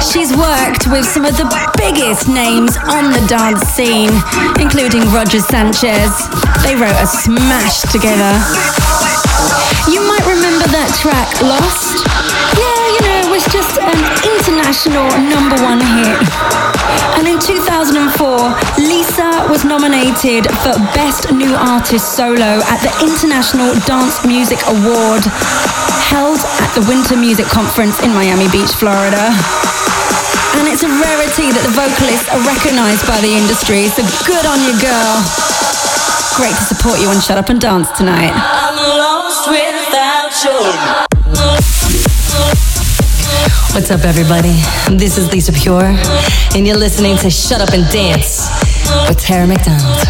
She's 0.00 0.32
worked 0.32 0.88
with 0.88 1.04
some 1.04 1.26
of 1.26 1.36
the 1.36 1.44
biggest 1.76 2.28
names 2.28 2.78
on 2.88 3.12
the 3.12 3.20
dance 3.28 3.60
scene, 3.68 4.16
including 4.56 5.04
Roger 5.12 5.40
Sanchez. 5.40 6.16
They 6.64 6.80
wrote 6.80 6.96
a 6.96 7.06
smash 7.06 7.84
together. 7.92 8.32
You 9.92 10.00
might 10.00 10.24
remember 10.24 10.64
that 10.72 10.96
track, 10.96 11.28
Lost? 11.44 11.87
Just 13.58 13.82
an 13.82 13.98
international 14.22 15.10
number 15.26 15.58
one 15.66 15.82
hit. 15.82 16.22
And 17.18 17.26
in 17.26 17.42
2004, 17.42 17.98
Lisa 18.78 19.50
was 19.50 19.66
nominated 19.66 20.46
for 20.62 20.78
Best 20.94 21.34
New 21.34 21.50
Artist 21.58 22.14
Solo 22.14 22.62
at 22.70 22.78
the 22.86 22.92
International 23.02 23.74
Dance 23.82 24.22
Music 24.22 24.62
Award 24.70 25.26
held 26.06 26.38
at 26.62 26.70
the 26.78 26.86
Winter 26.86 27.18
Music 27.18 27.46
Conference 27.50 27.98
in 28.06 28.14
Miami 28.14 28.46
Beach, 28.54 28.70
Florida. 28.78 29.34
And 30.62 30.70
it's 30.70 30.86
a 30.86 30.92
rarity 30.94 31.50
that 31.50 31.64
the 31.66 31.74
vocalists 31.74 32.30
are 32.30 32.42
recognized 32.46 33.10
by 33.10 33.18
the 33.18 33.34
industry, 33.34 33.90
so 33.90 34.06
good 34.22 34.46
on 34.46 34.62
you, 34.62 34.78
girl. 34.78 35.14
Great 36.38 36.54
to 36.54 36.64
support 36.70 37.02
you 37.02 37.10
on 37.10 37.18
Shut 37.18 37.42
Up 37.42 37.50
and 37.50 37.58
Dance 37.58 37.90
tonight. 37.98 38.30
What's 43.48 43.90
up, 43.90 44.04
everybody? 44.04 44.52
This 44.96 45.16
is 45.16 45.32
Lisa 45.32 45.52
Pure, 45.52 45.96
and 46.54 46.66
you're 46.66 46.76
listening 46.76 47.16
to 47.18 47.30
Shut 47.30 47.60
Up 47.60 47.72
and 47.72 47.90
Dance 47.90 48.48
with 49.08 49.18
Tara 49.18 49.46
McDonald. 49.46 50.08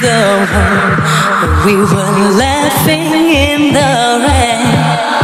The 0.00 0.22
one 0.50 0.98
we 1.64 1.76
were 1.76 2.30
laughing 2.36 3.30
in 3.30 3.72
the 3.72 4.26
rain. 4.26 5.21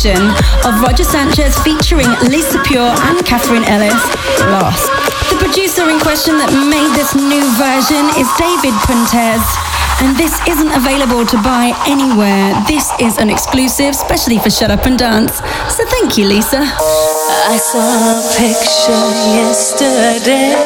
Version 0.00 0.32
of 0.64 0.80
Roger 0.80 1.04
Sanchez 1.04 1.58
featuring 1.60 2.08
Lisa 2.32 2.58
Pure 2.64 2.88
and 2.88 3.20
Katherine 3.26 3.64
Ellis, 3.64 4.00
Lost. 4.48 4.88
The 5.28 5.36
producer 5.36 5.90
in 5.92 6.00
question 6.00 6.40
that 6.40 6.48
made 6.72 6.88
this 6.96 7.12
new 7.12 7.44
version 7.60 8.08
is 8.16 8.24
David 8.40 8.72
Puentes. 8.88 9.44
And 10.00 10.16
this 10.16 10.32
isn't 10.48 10.72
available 10.72 11.28
to 11.28 11.36
buy 11.44 11.76
anywhere. 11.84 12.56
This 12.64 12.88
is 12.96 13.18
an 13.20 13.28
exclusive, 13.28 13.92
especially 13.92 14.38
for 14.38 14.48
Shut 14.48 14.70
Up 14.70 14.86
and 14.88 14.96
Dance. 14.96 15.36
So 15.68 15.84
thank 15.92 16.16
you, 16.16 16.24
Lisa. 16.24 16.64
I 16.64 17.60
saw 17.60 17.84
a 17.84 18.24
picture 18.40 19.04
yesterday. 19.36 20.56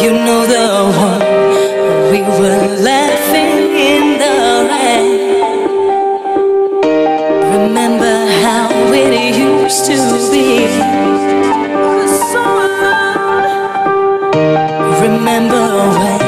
You 0.00 0.16
know 0.16 0.48
the 0.48 0.64
one 0.96 1.20
we 2.08 2.24
were 2.40 2.80
laughing 2.80 3.53
used 9.74 9.86
to 9.86 10.30
be. 10.30 10.66
Remember 15.02 15.64
when 15.98 16.20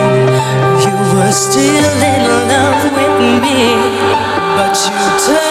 you 0.82 0.94
were 1.14 1.32
still 1.32 1.98
in 2.12 2.22
love 2.50 2.82
with 2.96 3.16
me, 3.42 3.59
but 4.56 4.74
you 4.85 4.98
turned 5.24 5.45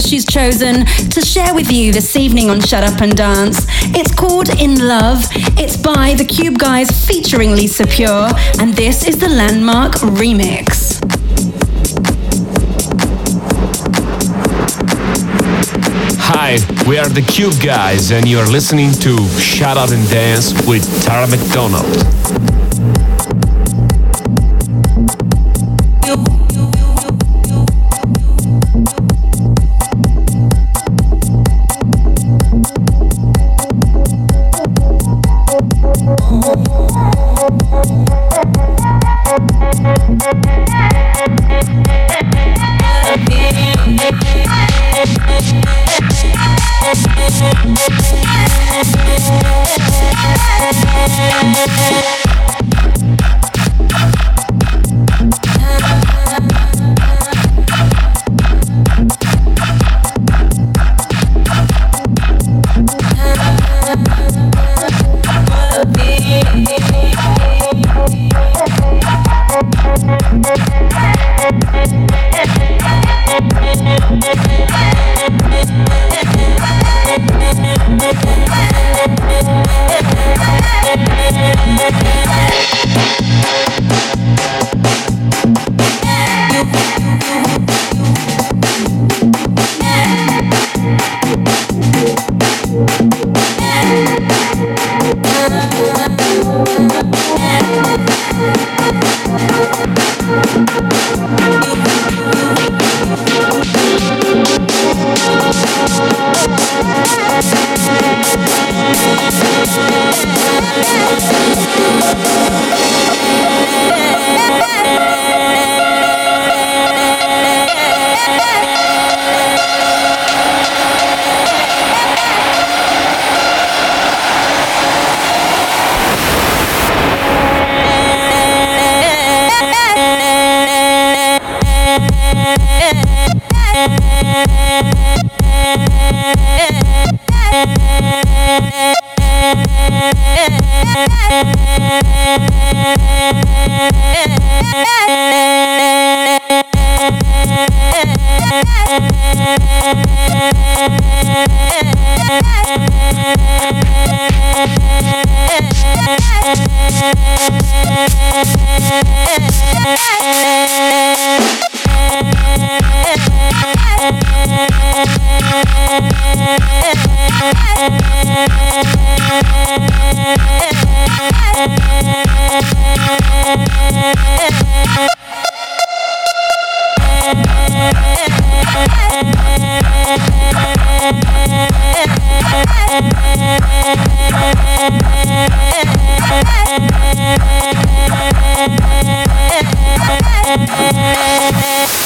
she's 0.00 0.24
chosen 0.24 0.86
to 1.10 1.20
share 1.20 1.54
with 1.54 1.70
you 1.70 1.92
this 1.92 2.16
evening 2.16 2.48
on 2.50 2.60
Shut 2.60 2.84
Up 2.84 3.00
and 3.00 3.16
Dance. 3.16 3.66
It's 3.94 4.14
called 4.14 4.48
In 4.60 4.86
Love. 4.86 5.24
It's 5.58 5.76
by 5.76 6.14
the 6.14 6.24
Cube 6.24 6.58
Guys 6.58 7.04
featuring 7.06 7.52
Lisa 7.52 7.86
Pure, 7.86 8.30
and 8.60 8.74
this 8.74 9.06
is 9.06 9.18
the 9.18 9.28
Landmark 9.28 9.92
remix. 10.16 10.98
Hi, 16.18 16.58
we 16.88 16.98
are 16.98 17.08
the 17.08 17.22
Cube 17.22 17.60
Guys, 17.62 18.12
and 18.12 18.28
you're 18.28 18.46
listening 18.46 18.92
to 19.00 19.16
Shut 19.38 19.76
Up 19.76 19.90
and 19.90 20.08
Dance 20.08 20.52
with 20.66 20.84
Tara 21.04 21.26
McDonald. 21.26 22.51
Thank 81.82 82.21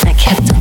I 0.08 0.14
kept 0.18 0.55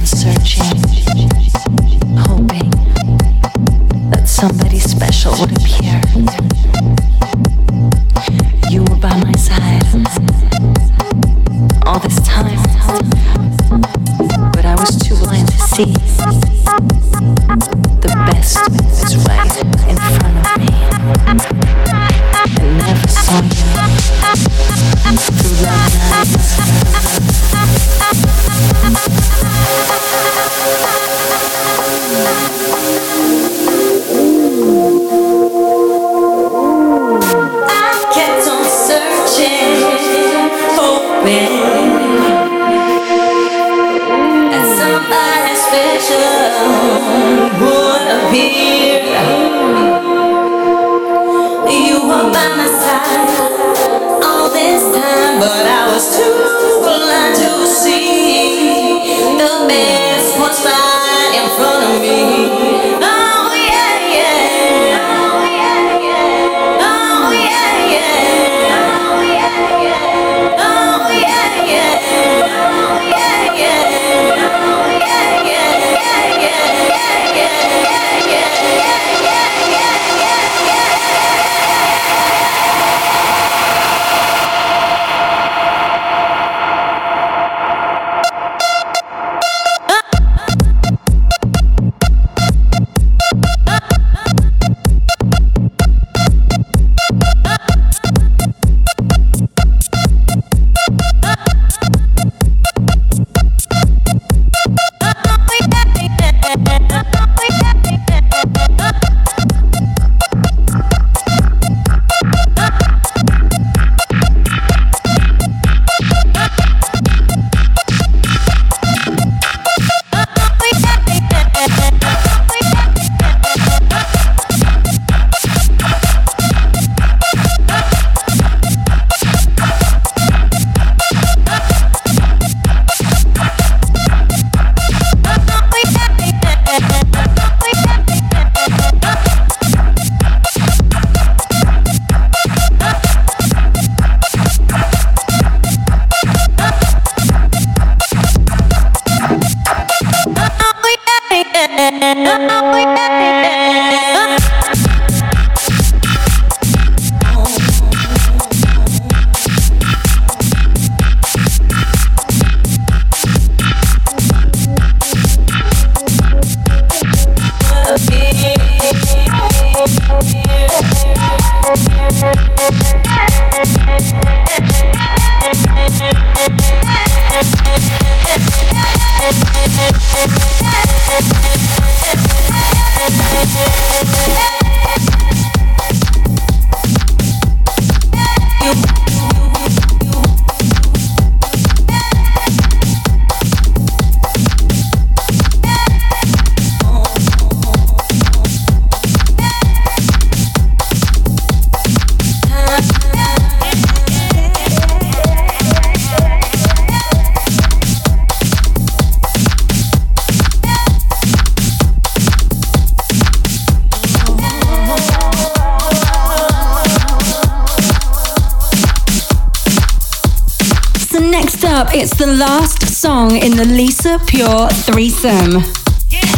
up, 221.76 221.94
it's 221.94 222.16
the 222.16 222.26
last 222.26 222.88
song 222.88 223.36
in 223.36 223.52
the 223.52 223.66
Lisa 223.66 224.18
Pure 224.28 224.70
threesome. 224.88 225.62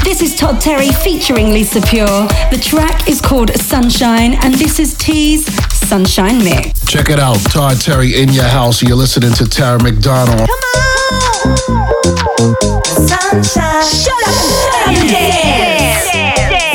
This 0.03 0.23
is 0.23 0.35
Todd 0.35 0.59
Terry 0.59 0.89
featuring 0.89 1.51
Lisa 1.51 1.79
Pure. 1.79 2.27
The 2.49 2.59
track 2.59 3.07
is 3.07 3.21
called 3.21 3.51
Sunshine, 3.59 4.33
and 4.41 4.55
this 4.55 4.79
is 4.79 4.95
T's 4.95 5.45
Sunshine 5.71 6.43
Mix. 6.43 6.83
Check 6.87 7.09
it 7.09 7.19
out, 7.19 7.37
Todd 7.51 7.79
Terry 7.79 8.19
in 8.19 8.29
your 8.29 8.45
house. 8.45 8.81
You're 8.81 8.97
listening 8.97 9.31
to 9.33 9.45
Tara 9.47 9.77
McDonald. 9.83 10.49
Come 10.49 10.59
on, 10.73 11.55
sunshine. 13.07 13.83
Shut 13.85 14.23
up 14.25 14.87
and 14.87 15.07
dance. 15.07 16.09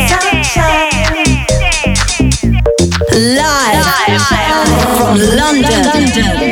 Sunshine. 0.09 0.93
Live 3.11 3.83
from 4.97 5.19
London. 5.37 5.83
Sunshine. 5.83 6.52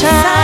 sunshine. 0.00 0.39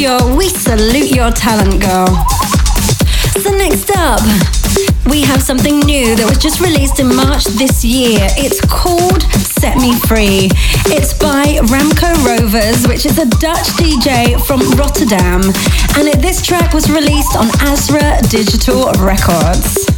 Pure, 0.00 0.34
we 0.34 0.48
salute 0.48 1.14
your 1.14 1.30
talent, 1.30 1.78
girl. 1.78 2.08
So, 3.36 3.50
next 3.50 3.90
up, 3.94 4.22
we 5.10 5.20
have 5.20 5.42
something 5.42 5.80
new 5.80 6.16
that 6.16 6.24
was 6.26 6.38
just 6.38 6.58
released 6.58 7.00
in 7.00 7.14
March 7.14 7.44
this 7.60 7.84
year. 7.84 8.24
It's 8.40 8.64
called 8.64 9.20
Set 9.44 9.76
Me 9.76 9.92
Free. 10.08 10.48
It's 10.88 11.12
by 11.12 11.60
Ramco 11.68 12.16
Rovers, 12.24 12.88
which 12.88 13.04
is 13.04 13.18
a 13.18 13.26
Dutch 13.44 13.76
DJ 13.76 14.40
from 14.46 14.60
Rotterdam. 14.80 15.42
And 16.00 16.08
it, 16.08 16.22
this 16.22 16.40
track 16.40 16.72
was 16.72 16.88
released 16.88 17.36
on 17.36 17.52
Azra 17.60 18.22
Digital 18.30 18.88
Records. 19.04 19.89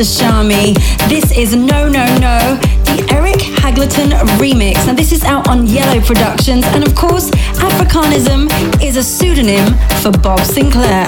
Mr. 0.00 0.22
Shami. 0.22 0.74
This 1.10 1.30
is 1.36 1.54
No 1.54 1.86
No 1.86 2.06
No, 2.18 2.56
the 2.84 3.06
Eric 3.10 3.36
Haglerton 3.36 4.12
remix. 4.38 4.86
Now, 4.86 4.94
this 4.94 5.12
is 5.12 5.24
out 5.24 5.46
on 5.46 5.66
Yellow 5.66 6.00
Productions, 6.00 6.64
and 6.68 6.86
of 6.86 6.94
course, 6.94 7.30
Africanism 7.60 8.48
is 8.82 8.96
a 8.96 9.02
pseudonym 9.02 9.74
for 10.00 10.10
Bob 10.10 10.40
Sinclar. 10.40 11.06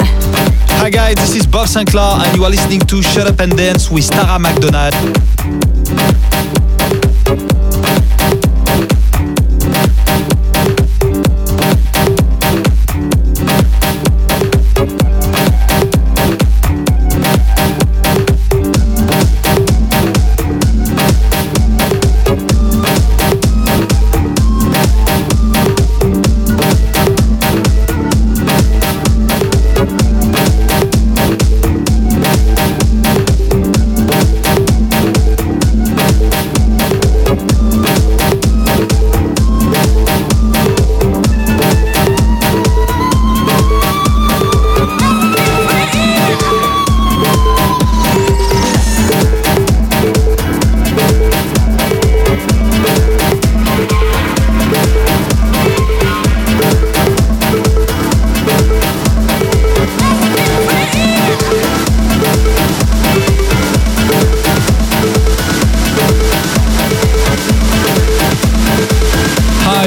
Hi 0.83 0.91
guys, 0.91 1.15
this 1.15 1.37
is 1.37 1.47
Bob 1.47 1.69
Sinclar 1.69 2.27
and 2.27 2.37
you 2.37 2.45
are 2.45 2.51
listening 2.51 2.81
to 2.81 3.03
Shut 3.03 3.27
Up 3.27 3.41
and 3.41 3.57
Dance 3.57 3.91
with 3.91 4.11
Tara 4.11 4.39
McDonald. 4.39 5.62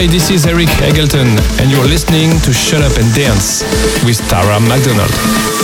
Hi, 0.06 0.12
this 0.12 0.30
is 0.30 0.46
Eric 0.46 0.68
Hagelton, 0.68 1.36
and 1.60 1.72
you're 1.72 1.88
listening 1.88 2.30
to 2.42 2.54
Shut 2.54 2.84
Up 2.84 2.96
and 3.00 3.12
Dance 3.16 3.64
with 4.06 4.20
Tara 4.30 4.60
McDonald. 4.60 5.55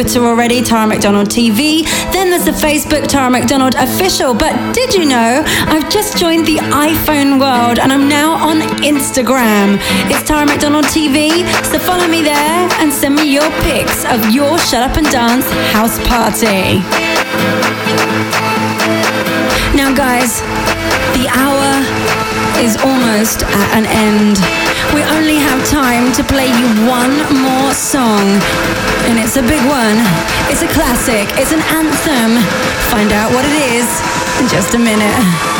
Twitter 0.00 0.24
already, 0.24 0.62
Tara 0.62 0.86
McDonald 0.86 1.28
TV. 1.28 1.84
Then 2.10 2.30
there's 2.30 2.46
the 2.46 2.52
Facebook 2.52 3.06
Tara 3.06 3.28
McDonald 3.28 3.74
official. 3.74 4.32
But 4.32 4.72
did 4.72 4.94
you 4.94 5.04
know 5.04 5.42
I've 5.44 5.90
just 5.90 6.16
joined 6.16 6.46
the 6.46 6.56
iPhone 6.56 7.38
world 7.38 7.78
and 7.78 7.92
I'm 7.92 8.08
now 8.08 8.32
on 8.32 8.60
Instagram. 8.80 9.76
It's 10.08 10.26
Tara 10.26 10.46
McDonald 10.46 10.86
TV. 10.86 11.44
So 11.66 11.78
follow 11.78 12.08
me 12.08 12.22
there 12.22 12.68
and 12.80 12.90
send 12.90 13.16
me 13.16 13.30
your 13.30 13.50
pics 13.60 14.06
of 14.06 14.30
your 14.30 14.58
shut 14.58 14.88
up 14.88 14.96
and 14.96 15.06
dance 15.10 15.44
house 15.76 15.98
party. 16.08 16.80
Now, 19.76 19.92
guys, 19.94 20.40
the 21.12 21.28
hour 21.28 21.76
is 22.64 22.78
almost 22.78 23.42
at 23.42 23.68
an 23.76 23.84
end. 23.84 24.79
We 24.94 25.02
only 25.04 25.36
have 25.36 25.64
time 25.66 26.12
to 26.14 26.24
play 26.24 26.48
you 26.48 26.66
one 26.88 27.14
more 27.42 27.72
song. 27.72 28.26
And 29.06 29.18
it's 29.18 29.36
a 29.36 29.42
big 29.42 29.62
one. 29.70 29.96
It's 30.50 30.62
a 30.62 30.68
classic. 30.68 31.30
It's 31.38 31.52
an 31.52 31.62
anthem. 31.70 32.42
Find 32.90 33.12
out 33.12 33.30
what 33.32 33.44
it 33.44 33.56
is 33.70 33.88
in 34.40 34.48
just 34.48 34.74
a 34.74 34.78
minute. 34.78 35.59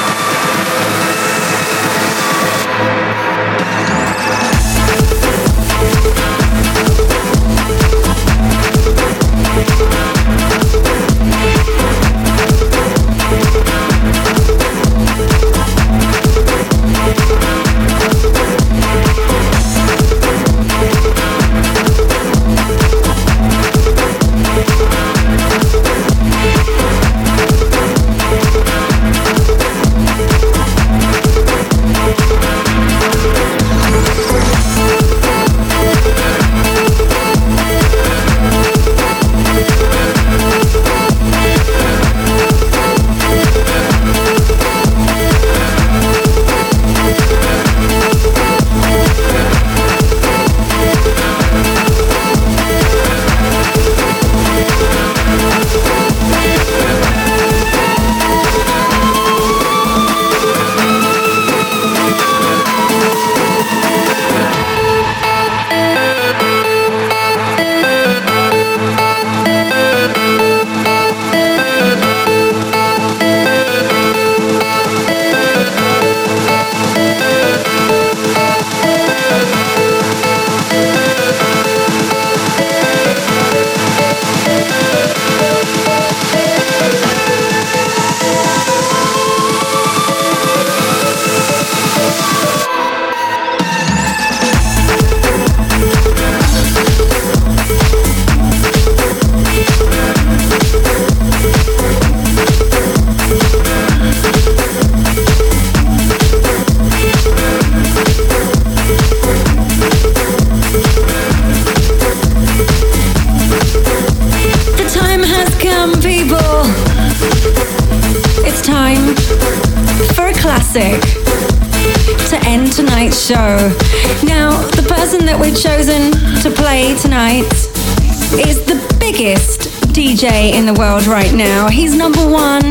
DJ 130.21 130.53
in 130.53 130.67
the 130.67 130.75
world 130.75 131.07
right 131.07 131.33
now. 131.33 131.71
He's 131.71 131.97
number 131.97 132.21
one 132.21 132.63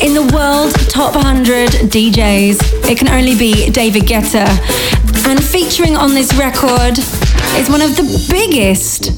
in 0.00 0.14
the 0.14 0.30
world 0.32 0.72
top 0.88 1.14
100 1.14 1.68
DJs. 1.92 2.88
It 2.90 2.96
can 2.96 3.08
only 3.08 3.36
be 3.36 3.68
David 3.68 4.04
Guetta. 4.04 4.46
And 5.28 5.44
featuring 5.44 5.94
on 5.94 6.14
this 6.14 6.32
record 6.36 6.96
is 7.58 7.68
one 7.68 7.82
of 7.82 7.96
the 7.96 8.26
biggest 8.30 9.08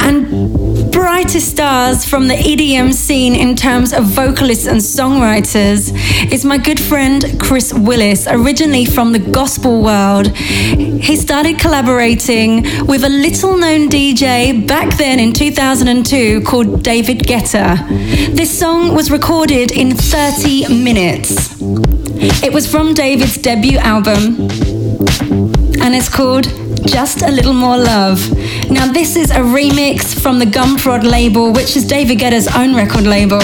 and 0.00 0.63
brightest 0.94 1.50
stars 1.50 2.04
from 2.04 2.28
the 2.28 2.34
EDM 2.34 2.94
scene 2.94 3.34
in 3.34 3.56
terms 3.56 3.92
of 3.92 4.04
vocalists 4.04 4.66
and 4.66 4.80
songwriters 4.80 5.92
is 6.32 6.44
my 6.44 6.56
good 6.56 6.78
friend 6.78 7.36
Chris 7.40 7.74
Willis, 7.74 8.28
originally 8.28 8.84
from 8.84 9.10
the 9.10 9.18
gospel 9.18 9.82
world. 9.82 10.28
He 10.28 11.16
started 11.16 11.58
collaborating 11.58 12.62
with 12.86 13.02
a 13.02 13.08
little 13.08 13.56
known 13.56 13.88
DJ 13.88 14.64
back 14.68 14.96
then 14.96 15.18
in 15.18 15.32
2002 15.32 16.42
called 16.42 16.84
David 16.84 17.24
Guetta. 17.26 17.76
This 18.36 18.56
song 18.56 18.94
was 18.94 19.10
recorded 19.10 19.72
in 19.72 19.96
30 19.96 20.80
minutes. 20.80 21.56
It 22.44 22.52
was 22.52 22.70
from 22.70 22.94
David's 22.94 23.36
debut 23.36 23.78
album 23.78 24.48
and 25.82 25.92
it's 25.92 26.08
called 26.08 26.44
Just 26.86 27.22
a 27.22 27.30
Little 27.32 27.52
More 27.52 27.76
Love. 27.76 28.20
Now, 28.70 28.90
this 28.90 29.16
is 29.16 29.30
a 29.30 29.40
remix 29.40 30.18
from 30.18 30.38
the 30.38 30.44
Gumprod 30.44 31.02
label, 31.02 31.52
which 31.52 31.76
is 31.76 31.84
David 31.84 32.18
Guetta's 32.18 32.48
own 32.56 32.74
record 32.74 33.04
label. 33.04 33.40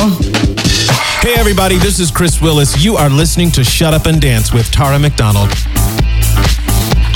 Hey 1.21 1.35
everybody, 1.37 1.77
this 1.77 2.01
is 2.01 2.11
Chris 2.11 2.41
Willis. 2.41 2.83
You 2.83 2.97
are 2.97 3.11
listening 3.11 3.51
to 3.53 3.63
Shut 3.63 3.93
Up 3.93 4.07
and 4.07 4.21
Dance 4.21 4.53
with 4.53 4.71
Tara 4.71 4.99
McDonald. 4.99 5.51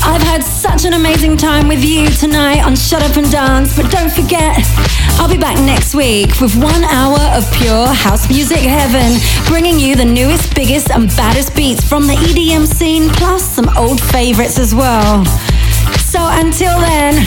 I've 0.07 0.23
had 0.23 0.43
such 0.43 0.85
an 0.85 0.93
amazing 0.93 1.39
time 1.39 1.67
with 1.67 1.83
you 1.83 2.09
tonight 2.11 2.63
on 2.63 2.77
Shut 2.77 3.03
Up 3.03 3.17
and 3.17 3.31
Dance, 3.31 3.75
but 3.75 3.91
don't 3.91 4.13
forget, 4.13 4.59
I'll 5.19 5.31
be 5.31 5.39
back 5.39 5.57
next 5.65 5.95
week 5.95 6.39
with 6.41 6.55
one 6.57 6.85
hour 6.85 7.19
of 7.35 7.51
pure 7.55 7.87
house 7.87 8.29
music 8.29 8.59
heaven, 8.59 9.19
bringing 9.47 9.81
you 9.81 9.97
the 9.97 10.05
newest, 10.05 10.55
biggest, 10.55 10.91
and 10.91 11.09
baddest 11.17 11.57
beats 11.57 11.83
from 11.83 12.07
the 12.07 12.15
EDM 12.15 12.67
scene, 12.67 13.09
plus 13.11 13.43
some 13.49 13.71
old 13.79 14.01
favorites 14.01 14.59
as 14.59 14.75
well. 14.75 15.25
So 15.97 16.21
until 16.21 16.79
then, 16.81 17.27